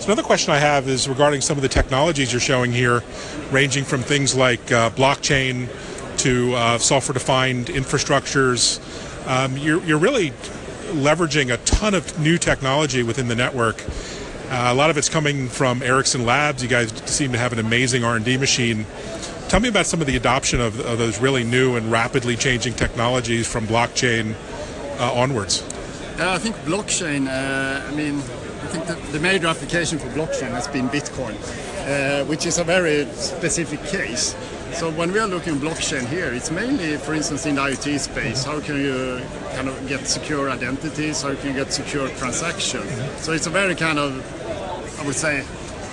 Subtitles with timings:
[0.00, 3.02] So another question I have is regarding some of the technologies you're showing here,
[3.50, 5.68] ranging from things like uh, blockchain
[6.20, 8.80] to uh, software-defined infrastructures.
[9.28, 10.30] Um, you're, you're really
[10.92, 13.84] leveraging a ton of new technology within the network.
[14.48, 16.62] Uh, a lot of it's coming from Ericsson Labs.
[16.62, 18.86] You guys seem to have an amazing R&D machine.
[19.50, 22.72] Tell me about some of the adoption of, of those really new and rapidly changing
[22.72, 24.34] technologies from blockchain
[24.98, 25.62] uh, onwards.
[26.20, 27.28] Uh, I think blockchain.
[27.28, 31.34] Uh, I mean, I think the, major application for blockchain has been Bitcoin,
[31.88, 34.36] uh, which is a very specific case.
[34.74, 37.98] So when we are looking at blockchain here, it's mainly, for instance, in the IoT
[37.98, 38.44] space.
[38.44, 39.22] How can you
[39.54, 41.22] kind of get secure identities?
[41.22, 42.92] How can you get secure transactions.
[43.16, 44.12] So it's a very kind of,
[45.00, 45.42] I would say,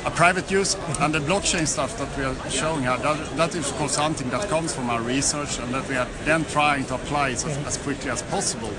[0.05, 0.75] a private use.
[0.99, 4.29] And the blockchain stuff that we are showing here, that, that is of course something
[4.31, 7.77] that comes from our research and that we are then trying to apply as, as
[7.77, 8.73] quickly as possible.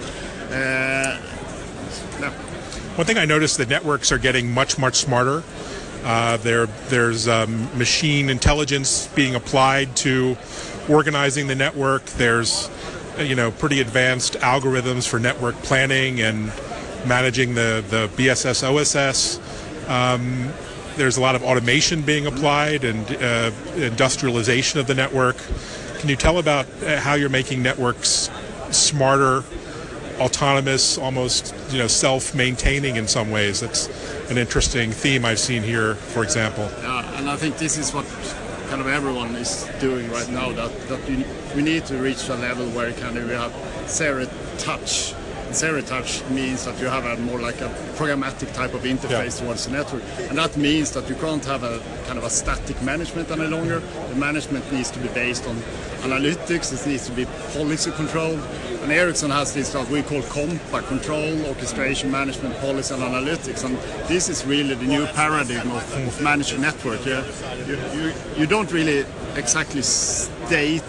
[0.50, 1.18] Uh,
[2.96, 5.44] One thing I noticed, the networks are getting much, much smarter.
[6.04, 10.36] Uh, there, there's um, machine intelligence being applied to
[10.88, 12.04] organizing the network.
[12.06, 12.70] There's,
[13.18, 16.52] you know, pretty advanced algorithms for network planning and
[17.06, 19.38] managing the, the BSS OSS.
[19.88, 20.52] Um,
[20.96, 25.36] there's a lot of automation being applied and uh, industrialization of the network.
[25.98, 28.30] Can you tell about uh, how you're making networks
[28.70, 29.44] smarter,
[30.18, 33.60] autonomous, almost you know self-maintaining in some ways?
[33.60, 33.88] That's
[34.30, 36.68] an interesting theme I've seen here, for example.
[36.82, 38.04] Yeah, and I think this is what
[38.68, 40.52] kind of everyone is doing right now.
[40.52, 41.24] That that we,
[41.56, 43.52] we need to reach a level where kind of we have
[43.88, 45.14] zero touch.
[45.52, 49.44] Zero touch means that you have a more like a programmatic type of interface yeah.
[49.44, 52.80] towards the network, and that means that you can't have a kind of a static
[52.82, 53.80] management any longer.
[53.80, 55.56] The management needs to be based on
[56.02, 56.72] analytics.
[56.72, 58.40] It needs to be policy controlled,
[58.82, 63.64] and Ericsson has this what we call COMPA, control, orchestration, management, policy, and analytics.
[63.64, 63.76] And
[64.06, 67.04] this is really the new paradigm of, of managing network.
[67.06, 67.24] Yeah?
[67.66, 70.82] You, you, you don't really exactly state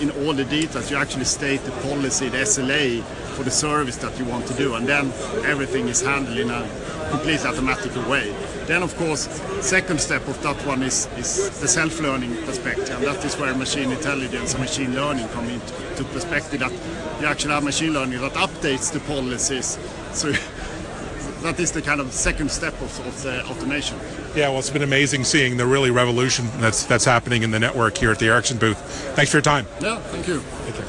[0.00, 3.02] in all the details, you actually state the policy, the SLA
[3.38, 5.06] for the service that you want to do, and then
[5.46, 6.68] everything is handled in a
[7.08, 8.34] completely automatic way.
[8.66, 9.28] Then, of course,
[9.60, 13.92] second step of that one is, is the self-learning perspective, and that is where machine
[13.92, 16.58] intelligence and machine learning come into perspective.
[16.58, 16.72] That
[17.20, 19.78] you actually have machine learning that updates the policies.
[20.12, 20.32] So
[21.42, 23.96] that is the kind of second step of, of the automation.
[24.34, 27.96] Yeah, well, it's been amazing seeing the really revolution that's that's happening in the network
[27.96, 28.78] here at the Ericsson booth.
[29.14, 29.64] Thanks for your time.
[29.80, 30.40] Yeah, thank you.
[30.40, 30.87] Thank you.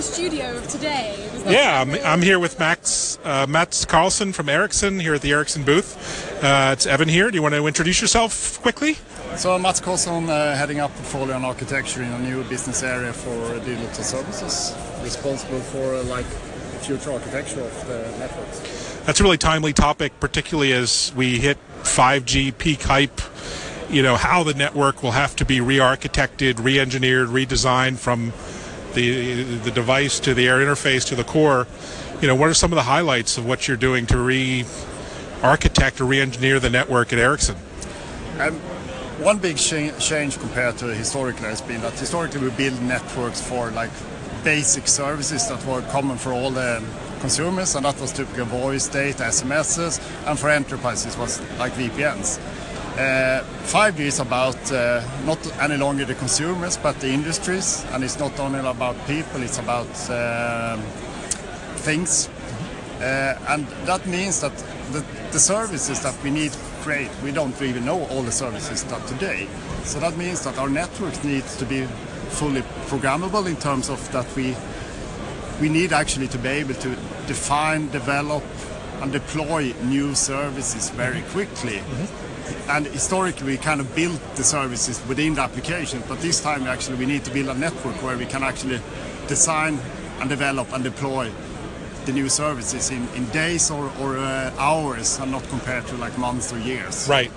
[0.00, 1.30] This is the studio of today.
[1.46, 5.62] Yeah, I'm, I'm, here with Max uh, Mats Carlson from Ericsson here at the Ericsson
[5.62, 6.42] booth.
[6.42, 7.30] Uh, it's Evan here.
[7.30, 8.96] Do you want to introduce yourself quickly?
[9.36, 13.58] So Mats Carlson, uh, heading up portfolio and architecture in a new business area for
[13.58, 16.24] digital services, responsible for uh, like
[16.80, 19.00] future architecture of the networks.
[19.04, 23.20] That's a really timely topic, particularly as we hit 5G peak hype.
[23.90, 28.32] You know how the network will have to be re-architected, re-engineered, redesigned from
[28.94, 31.66] the the device to the air interface to the core.
[32.20, 36.04] You know, what are some of the highlights of what you're doing to re-architect or
[36.04, 37.56] re-engineer the network at Ericsson?
[38.38, 38.54] Um,
[39.20, 43.90] one big change compared to historically has been that historically we build networks for like
[44.44, 46.82] basic services that were common for all the
[47.20, 52.40] consumers, and that was typically voice, data, SMSs, and for enterprises was like VPNs.
[52.98, 58.18] Uh, 5G is about uh, not any longer the consumers but the industries, and it's
[58.18, 60.80] not only about people, it's about um,
[61.76, 62.28] things.
[63.00, 64.54] Uh, and that means that
[64.92, 68.84] the, the, services that we need to create, we don't even know all the services
[68.84, 69.46] that today.
[69.84, 71.86] So that means that our network needs to be
[72.30, 74.54] fully programmable in terms of that we
[75.60, 76.88] we need actually to be able to
[77.26, 78.42] define, develop,
[79.00, 81.78] and deploy new services very quickly.
[81.78, 82.70] Mm-hmm.
[82.70, 86.98] And historically, we kind of built the services within the application, but this time actually
[86.98, 88.80] we need to build a network where we can actually
[89.28, 89.78] design
[90.20, 91.30] and develop and deploy
[92.06, 96.16] the new services in, in days or, or uh, hours and not compared to like
[96.18, 97.08] months or years.
[97.08, 97.30] Right.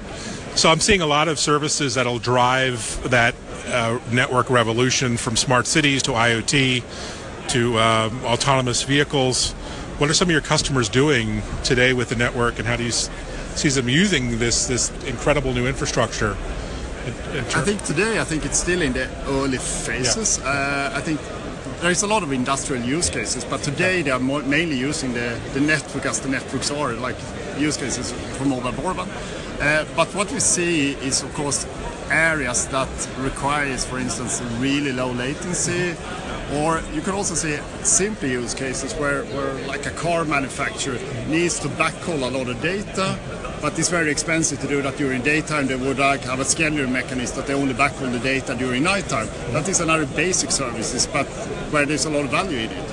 [0.56, 3.36] So I'm seeing a lot of services that'll drive that
[3.68, 6.84] uh, network revolution from smart cities to IoT
[7.50, 9.54] to um, autonomous vehicles.
[10.00, 12.92] What are some of your customers doing today with the network, and how do you
[12.92, 16.36] see them using this this incredible new infrastructure?
[17.06, 20.40] In, in I think today, I think it's still in the early phases.
[20.40, 20.50] Yeah.
[20.50, 21.20] Uh, I think
[21.82, 25.14] there is a lot of industrial use cases, but today they are more, mainly using
[25.14, 27.18] the, the network as the networks are, like
[27.60, 29.10] use cases for mobile broadband.
[29.62, 31.68] Uh, but what we see is, of course,
[32.10, 35.96] areas that requires, for instance, really low latency
[36.56, 41.60] Or you can also see simple use cases where, where like a car manufacturer needs
[41.60, 43.18] to backhaul a lot of data,
[43.60, 45.66] but it's very expensive to do that during daytime.
[45.66, 49.28] They would like have a scheduling mechanism that they only backhaul the data during nighttime.
[49.52, 51.26] That is another basic services, but
[51.72, 52.90] where there's a lot of value in it.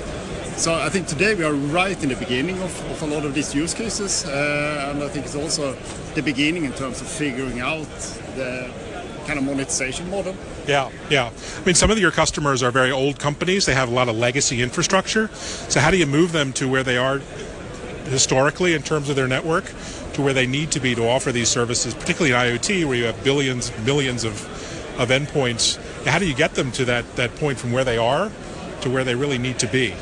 [0.57, 3.33] So I think today we are right in the beginning of, of a lot of
[3.33, 5.75] these use cases, uh, and I think it's also
[6.15, 7.87] the beginning in terms of figuring out
[8.35, 8.69] the
[9.27, 10.35] kind of monetization model.
[10.67, 11.31] Yeah, yeah.
[11.57, 13.65] I mean, some of your customers are very old companies.
[13.65, 15.27] They have a lot of legacy infrastructure.
[15.29, 17.19] So, how do you move them to where they are
[18.05, 19.65] historically in terms of their network
[20.13, 23.05] to where they need to be to offer these services, particularly in IoT, where you
[23.05, 24.33] have billions, millions of,
[24.99, 25.77] of endpoints?
[26.05, 28.31] How do you get them to that, that point from where they are
[28.81, 29.93] to where they really need to be?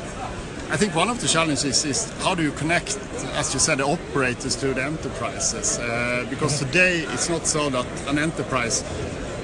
[0.70, 2.96] I think one of the challenges is how do you connect,
[3.34, 5.78] as you said, the operators to the enterprises?
[5.78, 8.84] Uh, because today it's not so that an enterprise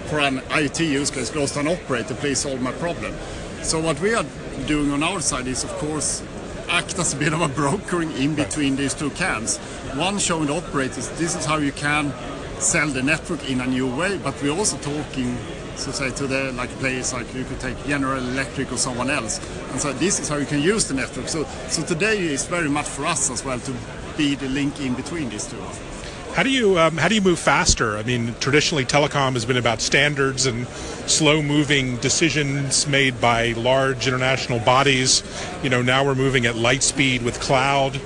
[0.07, 3.15] for an IT use case goes to an operator, please solve my problem.
[3.63, 4.25] So what we are
[4.67, 6.23] doing on our side is, of course,
[6.69, 9.59] act as a bit of a brokering in between these two camps.
[9.95, 12.13] One showing the operators this is how you can
[12.59, 15.37] sell the network in a new way, but we're also talking
[15.77, 19.39] so say to the like players like you could take General Electric or someone else
[19.73, 21.29] and so this is how you can use the network.
[21.29, 23.75] So so today is very much for us as well to
[24.17, 25.63] be the link in between these two.
[26.37, 27.97] How do you um, how do you move faster?
[27.97, 34.59] I mean, traditionally telecom has been about standards and slow-moving decisions made by large international
[34.59, 35.23] bodies.
[35.63, 37.99] You know, now we're moving at light speed with cloud.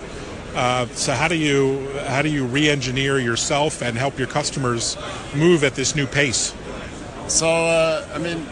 [0.54, 4.96] Uh, so how do you how do you re-engineer yourself and help your customers
[5.34, 6.54] move at this new pace?
[7.26, 8.46] So uh, I mean,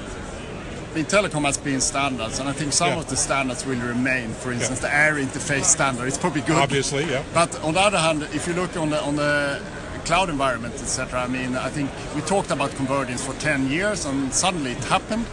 [0.99, 2.99] in telecom has been standards, and I think some Yeah.
[2.99, 4.35] of the standards will remain.
[4.35, 4.89] For instance, Yeah.
[4.89, 6.09] the air interface standard.
[6.09, 6.57] It's probably good.
[6.57, 7.23] Obviously, yeah.
[7.33, 9.61] But on the other hand, if you look on the on the
[10.05, 14.33] cloud environment, etc., I mean, I think we talked about convergence for 10 years, and
[14.35, 15.27] suddenly it happened.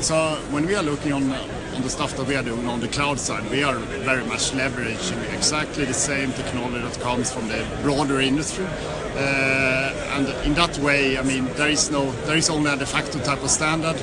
[0.00, 1.24] So when we are looking on
[1.76, 4.52] on the stuff that we are doing on the cloud side, we are very much
[4.52, 8.66] leveraging exactly the same technology that comes from the broader industry.
[9.14, 12.86] Uh, and in that way, I mean, there is no, there is only a de
[12.86, 13.96] facto type of standard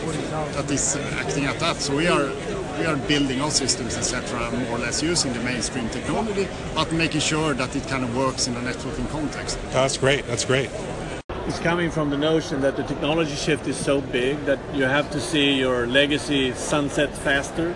[0.53, 1.77] that is acting at that.
[1.77, 2.31] So we are
[2.79, 7.21] we are building our systems, etc., more or less using the mainstream technology, but making
[7.21, 9.59] sure that it kind of works in a networking context.
[9.71, 10.25] That's great.
[10.27, 10.69] That's great.
[11.47, 15.09] It's coming from the notion that the technology shift is so big that you have
[15.11, 17.75] to see your legacy sunset faster,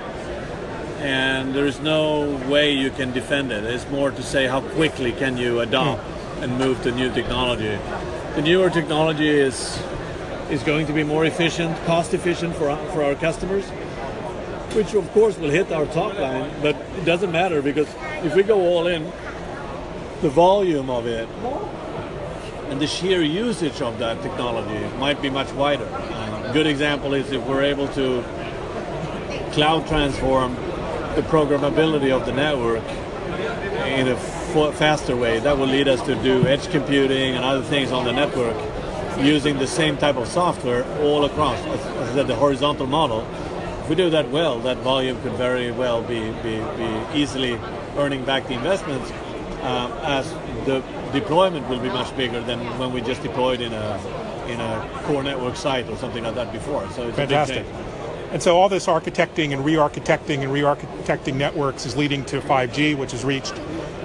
[0.99, 3.63] and there is no way you can defend it.
[3.63, 7.77] It's more to say how quickly can you adopt and move to new technology.
[8.35, 9.81] The newer technology is
[10.49, 13.65] is going to be more efficient, cost efficient for for our customers,
[14.75, 16.51] which of course will hit our top line.
[16.61, 17.87] But it doesn't matter because
[18.23, 19.11] if we go all in,
[20.21, 21.27] the volume of it
[22.69, 25.87] and the sheer usage of that technology might be much wider.
[25.91, 28.23] Uh, good example is if we're able to
[29.51, 30.55] cloud transform
[31.15, 32.83] the programmability of the network
[33.85, 34.15] in a
[34.53, 38.13] faster way, that will lead us to do edge computing and other things on the
[38.13, 38.55] network
[39.19, 41.59] using the same type of software all across.
[41.59, 43.27] As, the horizontal model.
[43.81, 47.59] If we do that well, that volume could very well be, be, be easily
[47.97, 49.11] earning back the investments
[49.63, 50.29] um, as
[50.65, 55.01] the deployment will be much bigger than when we just deployed in a in a
[55.03, 56.87] core network site or something like that before.
[56.91, 57.65] So it's Fantastic.
[58.31, 63.11] And so all this architecting and re-architecting and re-architecting networks is leading to 5G, which
[63.11, 63.53] has reached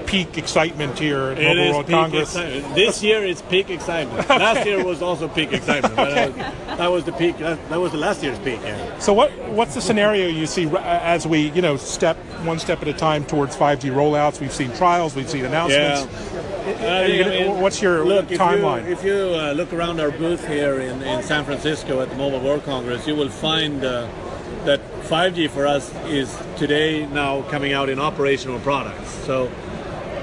[0.08, 2.34] peak excitement here at It Mobile World Congress.
[2.34, 2.74] excitement.
[2.74, 4.26] This year is peak excitement.
[4.28, 5.94] Last year was also peak excitement.
[5.96, 7.36] But uh, that was the peak.
[7.38, 8.60] That, that was the last year's peak.
[8.62, 8.98] Yeah.
[8.98, 12.88] So what what's the scenario you see as we you know step one step at
[12.88, 14.40] a time towards 5G rollouts?
[14.40, 16.02] We've seen trials, we've seen announcements.
[16.66, 18.86] Uh, you gonna- mean, what's your look, if timeline?
[18.86, 22.16] You, if you uh, look around our booth here in, in San Francisco at the
[22.16, 24.08] Mobile World Congress, you will find uh,
[24.64, 29.10] that 5G for us is today now coming out in operational products.
[29.24, 29.50] So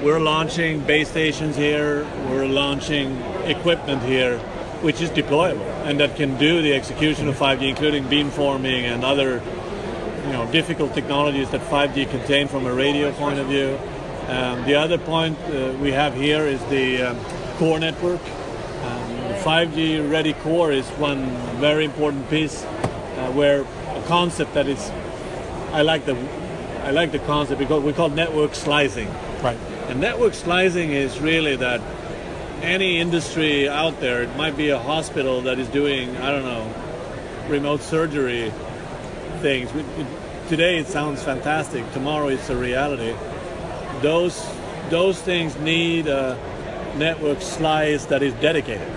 [0.06, 4.38] we're launching base stations here, we're launching equipment here,
[4.80, 9.42] which is deployable and that can do the execution of 5G, including beamforming and other
[10.24, 13.76] you know, difficult technologies that 5G contain from a radio point of view.
[14.28, 17.18] Um, the other point uh, we have here is the um,
[17.56, 18.20] core network.
[18.20, 19.10] Um,
[19.42, 21.26] 5G ready core is one
[21.58, 24.88] very important piece uh, where a concept that is,
[25.72, 26.16] I like the,
[26.84, 29.12] I like the concept because we call network slicing.
[29.42, 29.58] Right.
[29.88, 31.80] And network slicing is really that
[32.62, 36.74] any industry out there, it might be a hospital that is doing, I don't know,
[37.48, 38.52] remote surgery
[39.40, 39.70] things.
[40.48, 41.90] Today it sounds fantastic.
[41.92, 43.14] Tomorrow it's a reality.
[44.00, 44.44] Those
[44.90, 46.36] those things need a
[46.96, 48.88] network slice that is dedicated.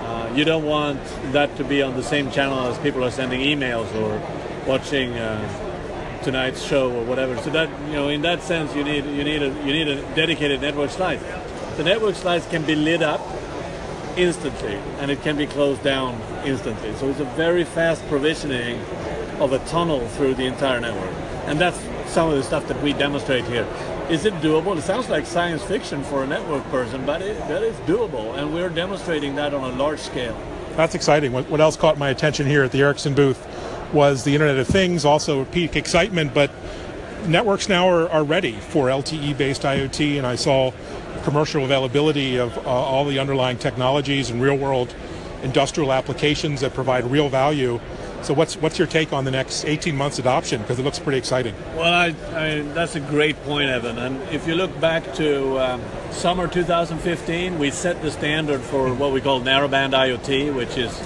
[0.00, 1.00] Uh, you don't want
[1.32, 4.20] that to be on the same channel as people are sending emails or
[4.66, 5.71] watching uh,
[6.22, 7.36] tonight's show or whatever.
[7.38, 10.02] So that you know, in that sense, you need you need a you need a
[10.14, 11.20] dedicated network slice.
[11.76, 13.20] The network slice can be lit up
[14.16, 16.94] instantly, and it can be closed down instantly.
[16.96, 18.78] So it's a very fast provisioning
[19.40, 21.12] of a tunnel through the entire network,
[21.46, 21.80] and that's
[22.12, 23.66] some of the stuff that we demonstrate here.
[24.10, 24.76] Is it doable?
[24.76, 28.52] It sounds like science fiction for a network person, but it, that is doable, and
[28.52, 30.36] we're demonstrating that on a large scale.
[30.76, 31.32] That's exciting.
[31.32, 33.46] What, what else caught my attention here at the Ericsson booth
[33.92, 36.50] was the Internet of Things, also peak excitement, but
[37.26, 40.72] networks now are, are ready for LTE based IoT, and I saw
[41.24, 44.94] commercial availability of uh, all the underlying technologies and real world
[45.42, 47.80] industrial applications that provide real value.
[48.22, 50.62] So, what's, what's your take on the next 18 months adoption?
[50.62, 51.56] Because it looks pretty exciting.
[51.74, 52.06] Well, I,
[52.36, 53.98] I, that's a great point, Evan.
[53.98, 55.82] And if you look back to um,
[56.12, 60.96] summer 2015, we set the standard for what we call narrowband IoT, which is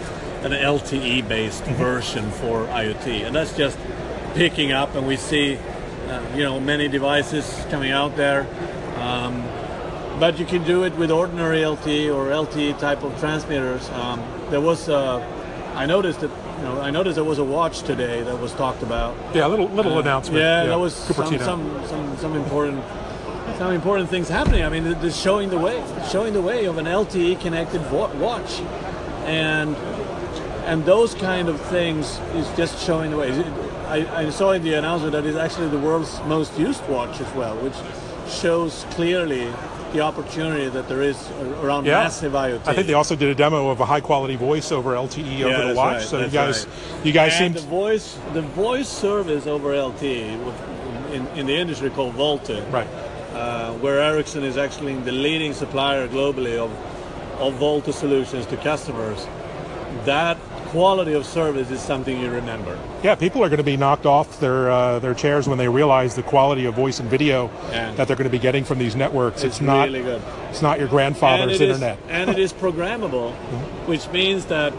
[0.53, 3.27] an LTE based version for IoT.
[3.27, 3.79] And that's just
[4.35, 5.57] picking up, and we see
[6.09, 8.47] uh, you know many devices coming out there.
[8.99, 9.43] Um,
[10.19, 13.89] but you can do it with ordinary LTE or LTE type of transmitters.
[13.91, 15.19] Um, there was, uh,
[15.75, 18.83] I noticed that, you know, I noticed there was a watch today that was talked
[18.83, 19.15] about.
[19.35, 20.39] Yeah, a little, little announcement.
[20.39, 22.83] Yeah, that was some, some, some, some important,
[23.59, 24.65] some important things happening.
[24.65, 28.61] I mean, this showing the way, showing the way of an LTE connected watch,
[29.27, 29.77] and
[30.67, 33.31] and those kind of things is just showing the way.
[33.89, 37.33] I, I saw in the announcement that it's actually the world's most used watch as
[37.35, 37.75] well, which
[38.33, 39.49] shows clearly
[39.93, 41.31] the opportunity that there is
[41.63, 42.03] around Yeah.
[42.03, 42.67] massive IoT.
[42.67, 45.47] I think they also did a demo of a high quality voice over LTE Yeah,
[45.47, 45.95] over the watch.
[45.99, 47.07] right, so you guys, right.
[47.07, 51.89] you guys and seem the voice the voice service over LTE in, in the industry
[51.91, 52.89] called VoLTE, right.
[53.35, 56.71] uh, where Ericsson is actually the leading supplier globally of
[57.39, 59.27] of VoLTE solutions to customers.
[60.05, 62.79] That quality of service is something you remember.
[63.03, 66.15] Yeah, people are going to be knocked off their uh, their chairs when they realize
[66.15, 67.93] the quality of voice and video Yeah.
[67.95, 69.43] that they're going to be getting from these networks.
[69.45, 70.23] It's, It's not really good.
[70.51, 71.99] it's not your and grandfather's is- internet.
[72.09, 73.33] and it is programmable,
[73.87, 74.73] which means that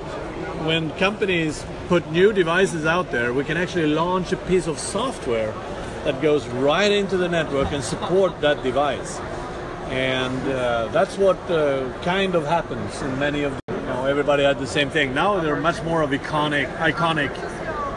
[0.65, 5.53] when companies put new devices out there, we can actually launch a piece of software
[6.03, 9.20] that goes right into the network and support that device.
[9.89, 13.66] And uh, that's what uh, kind of happens in many of the,
[14.07, 15.13] everybody had the same thing.
[15.13, 17.33] Now they're much more of iconic, iconic,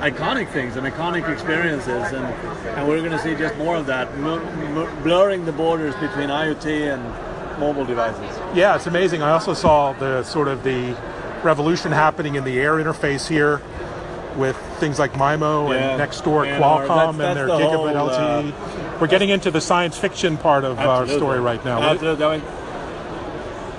[0.01, 4.09] iconic things and iconic experiences, and, and we're going to see just more of that,
[4.13, 4.27] m-
[4.77, 8.39] m- blurring the borders between IoT and mobile devices.
[8.55, 9.23] Yeah, it's amazing.
[9.23, 10.97] I also saw the sort of the
[11.43, 13.61] revolution happening in the air interface here
[14.37, 15.91] with things like MIMO Yeah.
[15.91, 19.01] and next door And Qualcomm our- that's- and their the gigabit whole, uh, LTE.
[19.01, 21.81] We're getting into the science fiction part of our story right now.
[21.83, 22.43] Absolutely.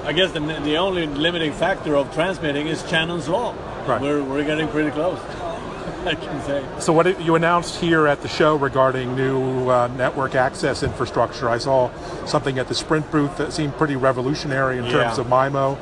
[0.04, 3.54] I, guess the, the only limiting factor of transmitting is Shannon's law.
[3.88, 4.02] Right.
[4.02, 5.20] We're, we're getting pretty close.
[6.06, 6.66] I can say.
[6.80, 11.60] So what you announced here at the show regarding new uh, network access infrastructure, I
[11.60, 11.92] saw
[12.26, 15.78] something at the Sprint booth that seemed pretty revolutionary in terms of MIMO.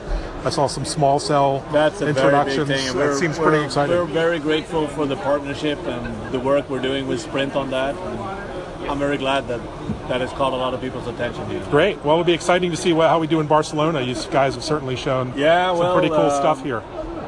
[0.46, 2.68] I saw some small cell That's a very big introductions.
[2.68, 2.98] thing.
[2.98, 3.96] that seems pretty exciting.
[3.96, 7.96] We're very grateful for the partnership and the work we're doing with Sprint on that.
[7.96, 9.60] And I'm very glad that
[10.10, 11.64] that has caught a lot of people's attention here.
[11.70, 11.98] Great.
[12.04, 14.02] Well, it'll be exciting to see what, how we do in Barcelona.
[14.02, 16.84] You guys have certainly shown Yeah, some well, pretty cool uh, stuff here.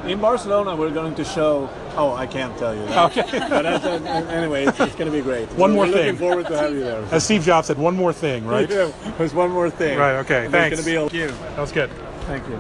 [0.05, 1.69] In Barcelona, we're going to show.
[1.95, 2.83] Oh, I can't tell you.
[2.88, 3.17] That.
[3.17, 3.39] Okay.
[3.50, 5.47] but that's, uh, anyway, it's, it's going to be great.
[5.50, 6.15] One We're more looking thing.
[6.15, 7.05] forward to have you there.
[7.11, 8.67] As Steve Jobs said, one more thing, right?
[8.67, 10.00] Yeah, There's one more thing.
[10.00, 10.79] Right, okay, And thanks.
[10.79, 11.45] It's going to be a Thank you.
[11.50, 11.91] That was good.
[12.21, 12.59] Thank you.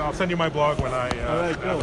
[0.00, 1.08] I'll, send you my blog when I.
[1.08, 1.80] Uh, All right, cool.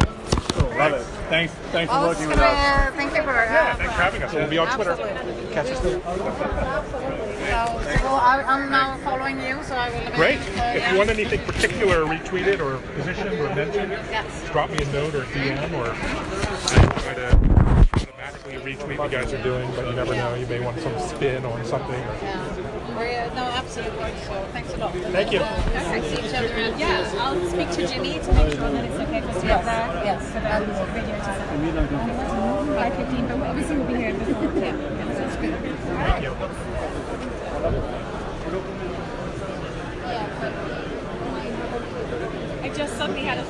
[0.52, 0.78] Cool.
[0.78, 1.04] Love it.
[1.28, 1.52] Thanks.
[1.72, 2.42] Thanks for working with us.
[2.44, 4.32] uh, thank you for uh, Thanks for having us.
[4.32, 4.92] We'll be on Twitter.
[4.92, 5.52] Absolutely.
[5.54, 7.14] Catch us there.
[7.58, 7.64] So,
[7.98, 10.14] so I, I'm now following you, so I will.
[10.14, 10.38] Great.
[10.38, 10.92] uh, If yeah.
[10.92, 14.48] you want anything particular retweeted or positioned or mentioned, Yes.
[14.52, 17.26] drop me a note or DM or I try to
[17.98, 20.34] automatically retweet what you guys are doing, but you never know.
[20.36, 21.98] You may want some spin on something.
[21.98, 22.96] Yeah.
[22.96, 24.12] We're, no, absolutely.
[24.26, 24.92] So thanks a lot.
[24.94, 25.40] Thank you.
[25.40, 26.78] I see each other around.
[26.78, 29.64] Yeah, I'll speak to Jimmy to make sure that it's okay for us to get
[29.64, 30.04] there.
[30.06, 30.22] Yes.
[30.30, 32.78] For the video to set.
[32.78, 34.44] Five fifteen, but obviously we'll be here before.
[34.62, 34.76] Yeah.
[35.18, 36.87] That's good.
[37.70, 37.76] You.
[37.76, 37.84] Um,
[42.62, 43.44] I just suddenly had a